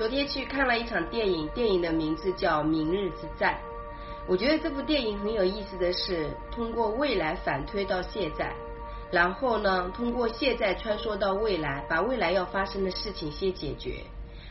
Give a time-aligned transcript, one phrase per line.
[0.00, 3.52] 昨天去看了一场电影，电影的名字叫《明日之战》。
[4.26, 8.54] 我觉得这部电影很有意思的是，通过未来反推到现在，
[9.12, 13.96] 然后呢，通过现在穿梭到未来，把未来要发生的事情先解决。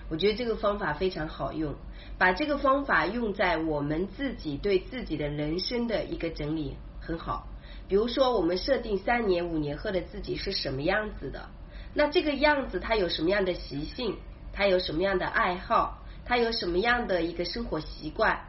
[0.08, 1.74] 我觉得这个方法非常好用，
[2.20, 7.48] 把这个方法用在我们自己对自己的人生的一个整理很好。
[7.88, 11.50] 比如说，我们设定三年、五年后的自己是什么样子的，
[11.96, 14.16] 那这个样子它有什么样的习性？
[14.60, 16.00] 他有什么样的爱好？
[16.26, 18.42] 他有什么样的一个生活习惯？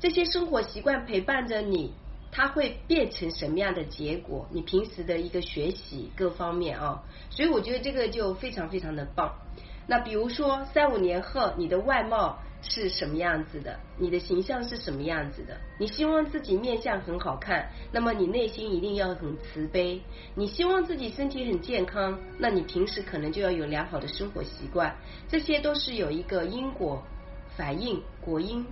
[0.00, 1.92] 这些生活习惯陪伴着你，
[2.32, 4.48] 他会变成什么样的结果？
[4.50, 9.34] 你平时的一个学习各方面啊，所以我觉得这个就非常非常的棒。
[9.86, 12.38] 那比如说三五年后，你的外貌。
[12.60, 13.78] 是什么样子的？
[13.98, 15.56] 你的形象是什么样子的？
[15.78, 20.02] 你希望自己面相很好看，那么你内心一定要很慈悲。
[20.34, 24.96] 你希望自己身体很健康，那你平时可能就要有良好的生活习惯。
[25.28, 27.02] 这些都是有一个因果
[27.56, 28.66] 反应、果因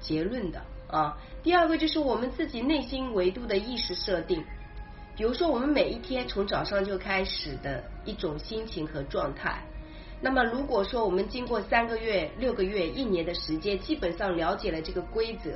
[0.00, 1.16] 结论的啊。
[1.42, 4.44] 第二个就是我们自己内心维度的意识设定，
[5.16, 9.62] 比如说我们每一天从早上就开始的一种心情和状态。
[10.24, 15.50] 那么，如果说我们经过三个月、六个月、一年的时间，基本上了解了这个规则，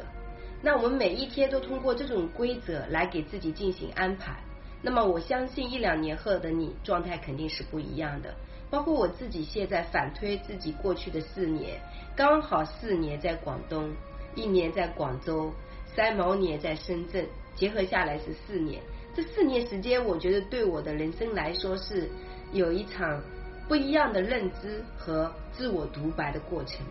[0.61, 4.36] 那我们每一天都通过这种规则来给自己进行安排。
[4.83, 8.34] 那么，我相信一两年后的你状态肯定是不一样的。
[8.69, 11.80] 包括我自己现在反推自己过去的四年，
[12.17, 13.89] 刚好四年在广东，
[14.34, 15.53] 一年在广州，
[15.95, 18.83] 三毛年在深圳，结合下来是四年。
[19.14, 22.11] 这四年时间，我觉得对我的人生来说是
[22.53, 23.23] 有一场。
[23.69, 26.84] 不一样的认知和自我独白的过程，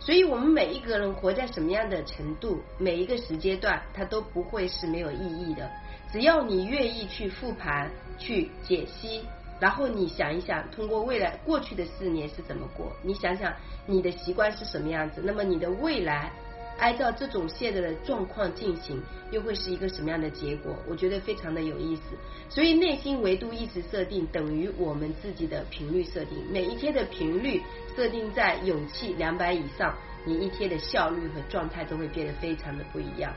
[0.00, 5.70] 所以我们每一个人活在什么样的程度，每一个时间段，它都不会是没有意义的。
[6.12, 9.24] 只要你愿意去复盘、去解析，
[9.60, 13.52] 然后你想一想，通过未来过去的四年是怎么过，你想想
[13.86, 16.32] 你的习惯是什么样子，那么你的未来。
[16.78, 20.76] 按照这种现在的状况进行，又会是一个什么样的结果？
[20.88, 22.02] 我觉得非常的有意思。
[22.48, 26.38] 所以内心维度意识设定等于我们自己的频率设定。
[26.50, 27.62] 每一天的频率
[27.96, 33.32] 设定在勇气两百以上，你一天的效率和状态都会变得非常的不一样。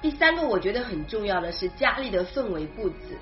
[0.00, 3.16] 第三个，我觉得很重要的是家里的氛围布置。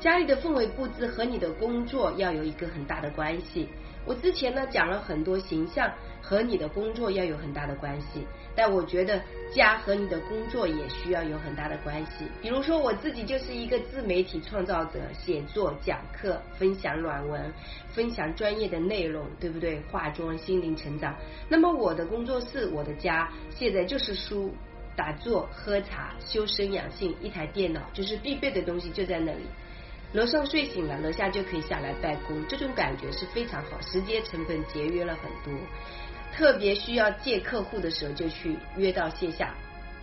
[0.00, 3.68] 家里的氛围布置和你的工作要有一个很大的关系。
[4.06, 9.20] 我之前呢讲了很多形象和你的工作要有很大的关系，但我觉得
[9.54, 12.26] 家和你的工作也需要有很大的关系。
[12.40, 17.52] 比如说我自己就是一个自媒体创造者，写作、讲课、分享软文、
[17.92, 19.80] 分享专业的内容，对不对？
[19.90, 21.14] 化妆、心灵成长。
[21.48, 24.54] 那么我的工作室、我的家现在就是书、
[24.96, 29.44] 打坐、喝茶、修身养性，一台电脑就是必备的东西就在那里。
[30.14, 35.60] 楼上睡醒了，楼下就可以下来办公，这种感觉是非常好，时间成本节约了很多。
[36.32, 39.52] 特别需要见客户的时候，就去约到线下，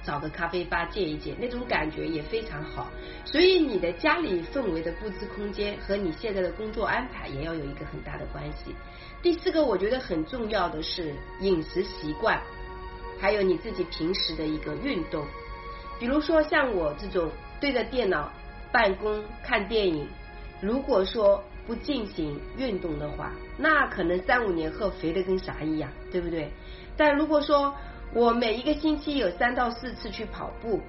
[0.03, 2.89] 找个咖啡吧见一见，那种感觉也非常好。
[3.23, 8.75] 所以你的家里氛围的布置空间和你现在的工作安排也要有一个很大的关系。
[9.21, 12.37] 第四个，我觉得很重要的是饮食习惯，
[13.17, 15.25] 还有你自己平时的一个运动。
[15.97, 18.29] 比如说像我这种对着电脑。
[18.71, 20.07] 办公看电影，
[20.61, 26.51] 如果说不进行运动的话，那可能三五年后肥的跟啥一样，对不对？
[26.97, 27.75] 但如果说
[28.13, 30.81] 我每一个星期有三到四次去跑步，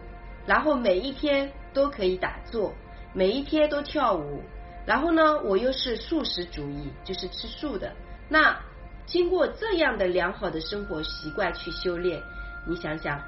[0.47, 2.73] 然后每一天都可以打坐，
[3.13, 4.43] 每一天都跳舞，
[4.87, 7.93] 然后呢，我又是素食主义，就是吃素的，
[8.29, 8.59] 那
[9.07, 12.21] 经过这样的良好的生活习惯去修炼，
[12.67, 13.21] 你想想，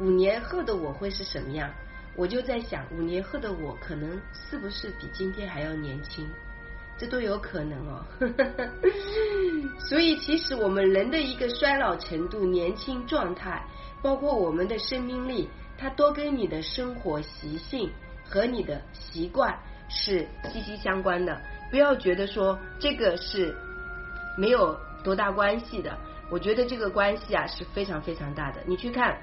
[0.00, 1.70] 五年后的我会是什么样？
[2.18, 6.28] 我就在想，五年后的我可能是不是比今天还要年轻？
[6.98, 8.04] 这都有可能哦。
[9.78, 13.64] 所以，其实我们人的一个衰老程度、年轻状态，
[14.02, 15.48] 包括我们的生命力，
[15.78, 17.88] 它都跟你的生活习性
[18.24, 19.56] 和你的习惯
[19.88, 21.40] 是息息相关的。
[21.70, 23.54] 不要觉得说这个是
[24.36, 25.96] 没有多大关系的，
[26.28, 28.60] 我觉得这个关系啊是非常非常大的。
[28.66, 29.16] 你去看。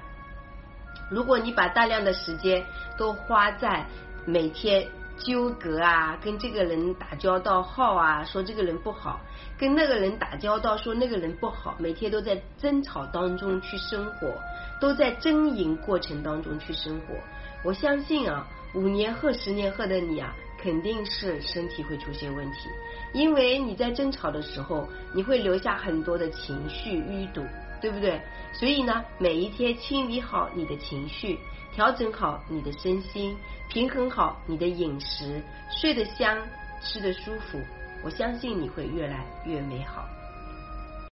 [1.08, 2.64] 如果你把大量的时间
[2.96, 3.86] 都花在
[4.24, 4.86] 每天
[5.18, 9.20] 纠葛啊，跟这个人打交道好啊，说这个人不好，
[9.56, 14.34] 跟那个人打交道说那个人不好，每天都在争吵当中去生活，
[14.80, 17.14] 都在争赢过程当中去生活，
[17.64, 22.68] 我相信啊，五年后、十年后的你啊，肯定是身体会出现问题，
[23.14, 27.42] 因为你在争吵的时候，你会留下很多的情绪淤堵。
[27.80, 28.20] 对不对？
[28.52, 31.38] 所以呢，每一天清理好你的情绪，
[31.72, 33.36] 调整好你的身心，
[33.68, 35.42] 平衡好你的饮食，
[35.80, 36.38] 睡得香，
[36.82, 37.60] 吃得舒服，
[38.02, 40.06] 我相信你会越来越美好。